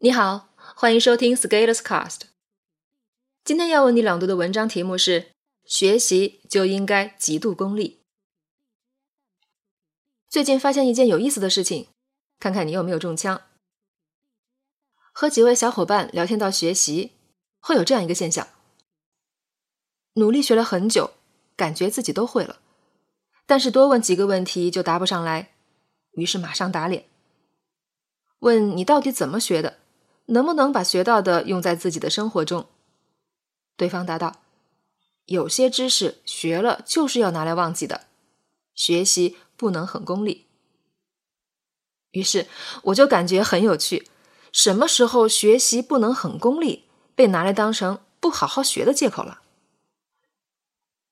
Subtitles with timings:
[0.00, 2.20] 你好，欢迎收听 s c a l e s Cast。
[3.42, 5.30] 今天要为你朗读的文章题目是
[5.64, 8.02] “学习就应该极度功利”。
[10.28, 11.88] 最近发现一件有意思的事情，
[12.38, 13.40] 看看你有没有中枪。
[15.12, 17.12] 和几位小伙伴聊天到学习，
[17.60, 18.46] 会有这样一个现象：
[20.16, 21.14] 努力学了很久，
[21.56, 22.60] 感觉自己都会了，
[23.46, 25.54] 但是多问几个问题就答不上来，
[26.10, 27.06] 于是马上打脸。
[28.40, 29.78] 问你到底怎么学的？
[30.26, 32.66] 能不能把学到的用在自己的生活中？
[33.76, 34.40] 对方答道
[35.26, 38.06] ：“有些知识学了就是要拿来忘记的，
[38.74, 40.46] 学习不能很功利。”
[42.12, 42.46] 于是
[42.84, 44.08] 我就感觉很有趣，
[44.50, 46.84] 什么时候学习不能很功利，
[47.14, 49.42] 被拿来当成不好好学的借口了？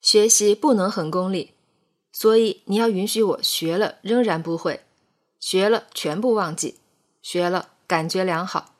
[0.00, 1.54] 学习不能很功利，
[2.12, 4.84] 所以你要允许我学了仍然不会，
[5.38, 6.78] 学了全部忘记，
[7.22, 8.74] 学了感觉良好。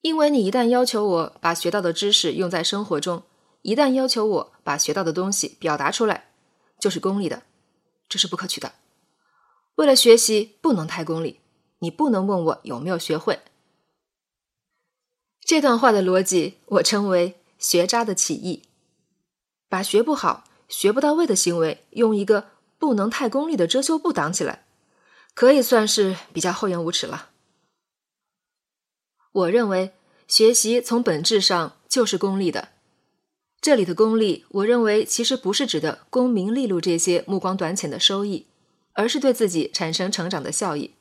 [0.00, 3.24] 因为你一旦要求我把学到的知识用在生活中，
[3.62, 6.30] 一旦要求我把学到的东西表达出来，
[6.78, 7.42] 就是功利的，
[8.08, 8.72] 这是不可取的。
[9.74, 11.40] 为了学习不能太功利，
[11.80, 13.40] 你不能问我有没有学会。
[15.40, 18.64] 这段话的逻辑我称为学渣的起义，
[19.68, 24.66] 把学不好、学不到位的行为用一个不能太功利的遮羞布挡起来，
[25.34, 27.30] 可以算是比较厚颜无耻了。
[29.38, 29.92] 我认为
[30.26, 32.70] 学习从本质上就是功利的。
[33.60, 38.46] 这里的功利，我认为其实不是指的功名利禄这些目光短浅的收益，
[38.94, 40.94] 而是对自己产生成长的效益。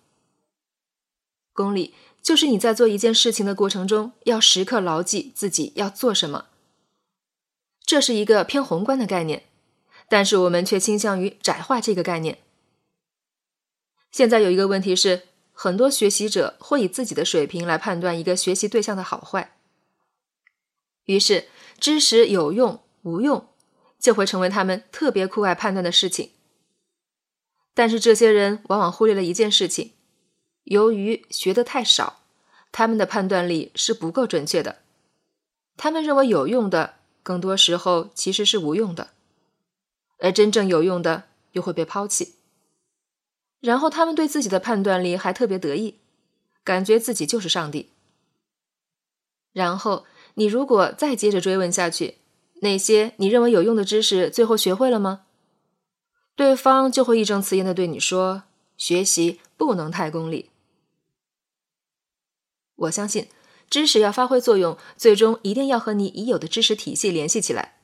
[1.54, 6.46] 功利就是你在做一件事情的过程中，要时刻牢记自己要做什么。
[7.86, 9.44] 这是一个偏宏观的概念，
[10.08, 12.40] 但是我们却倾向于窄化这个概念。
[14.12, 15.24] 现在有一个问题是。
[15.60, 19.58] 很多学习者会以自己的水平来判断一个学习对象的好坏，
[21.06, 21.48] 于是
[21.80, 23.50] 知识有用无用
[23.98, 26.30] 就会成为他们特别酷爱判断的事情。
[27.74, 29.94] 但是这些人往往忽略了一件事情：
[30.66, 32.20] 由于学的太少，
[32.72, 34.84] 他们的判断力是不够准确的。
[35.76, 39.10] 他们认为有用的，更多时候其实是无用的，
[40.20, 41.24] 而真正有用的
[41.54, 42.36] 又会被抛弃。
[43.60, 46.00] 然后他们对自己的判断力还特别得意，
[46.64, 47.90] 感觉自己就是上帝。
[49.52, 52.20] 然后你如果再接着追问下去，
[52.62, 55.26] 那些你认为有用的知识，最后学会了吗？
[56.36, 58.44] 对方就会义正辞严的对你说
[58.78, 60.52] ：“学习不能太功利。”
[62.78, 63.28] 我相信，
[63.72, 67.80] 知识要发挥作用，最终一定要和你已有的知识体系联系起来，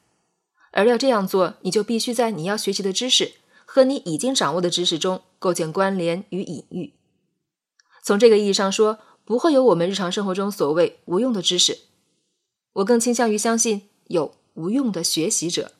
[0.71, 3.33] 而要这样做，你就必须在你要学习的知识。
[3.65, 6.93] 和你已经掌握的知识中构建关联与隐喻。
[8.01, 11.79] 从这个意义上说，不会有我们日常生活中所谓无用的知识。
[12.75, 15.73] 我更倾向于相信有无用的学习者。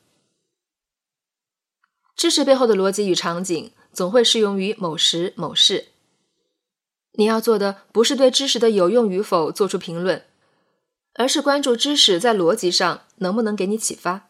[2.14, 5.86] 知识背后的逻辑与场景总会适用于某时某事。
[7.12, 10.26] 你要做的不是对知识的有用与否做出评论，
[11.14, 14.28] 而是关注知识在逻辑上能不能给你启发。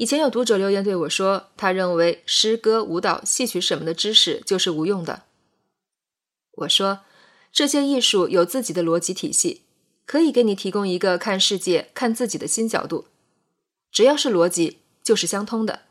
[0.00, 5.24] 以前有读者留言对我说，他认为诗歌、舞蹈、戏曲什么的知识就是无用的。
[6.52, 7.00] 我说，
[7.52, 9.60] 这些艺术有自己的逻辑体系，
[10.06, 13.08] 可以给你提供一个看世界、看自己的新角度。
[13.92, 15.82] 只要是逻辑，就是相通的。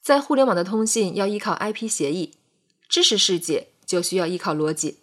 [0.00, 2.34] 在互联网的通信要依靠 IP 协议，
[2.88, 4.98] 知识世界就需要依靠逻辑。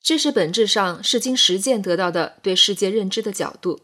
[0.00, 3.80] 知识本质上是经实践得到的对世界认知的角度。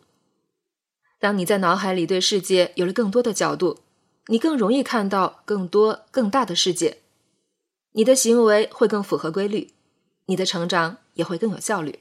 [1.21, 3.79] 当你在脑海里对世界有了更多的角度，
[4.29, 6.97] 你更容易看到更多更大的世界，
[7.93, 9.75] 你的行为会更符合规律，
[10.27, 11.99] 你的成长也会更有效率。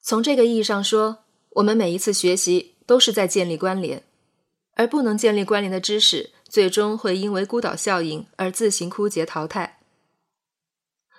[0.00, 4.04] 从这个意义上说，我们每一次学习都是在建立关联，
[4.74, 9.80] 而不能建立关联的知识，最终会因为孤岛效应而自行枯竭淘汰。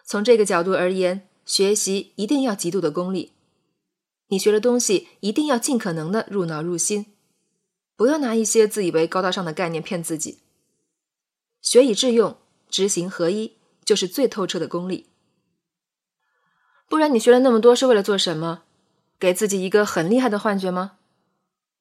[0.06, 3.34] 从这个角度而言，学习一定要极度的功利。
[4.28, 7.14] 你学的东西一定要尽可能的入脑入心，
[7.96, 10.40] 不要拿一些自以为高大上的概念骗自己。
[11.62, 12.38] 学以致用，
[12.70, 15.08] 知行合一，就是最透彻的功力。
[16.88, 18.64] 不然你学了那么多是为了做什么？
[19.18, 20.98] 给自己一个很厉害的幻觉吗？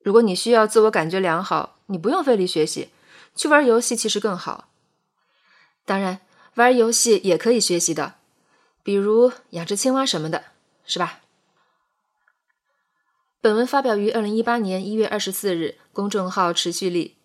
[0.02, 2.90] 如果你需要自我感觉良好，你不用费力学习，
[3.34, 4.68] 去玩游戏其实更好。
[5.84, 6.20] 当然，
[6.54, 8.14] 玩游戏也可以学习的，
[8.82, 10.44] 比如养只青蛙什么的，
[10.86, 11.23] 是吧？
[13.44, 17.16] 本文发表于二零一八年一月二十四日，公众号持续力。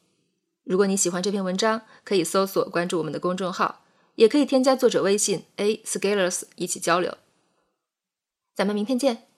[0.66, 3.86] 如果你喜欢这篇文章，可以搜索关注我们的公众号，
[4.16, 7.16] 也可以添加作者微信 a scalers 一起交流。
[8.54, 9.29] 咱们明天见。